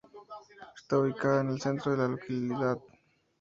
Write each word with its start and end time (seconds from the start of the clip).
Está 0.75 0.97
ubicada 0.97 1.41
en 1.41 1.49
el 1.49 1.61
centro 1.61 1.91
de 1.91 1.97
la 1.99 2.07
localidad. 2.07 2.79